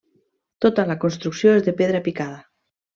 [0.65, 2.45] Tota la construcció és de pedra picada.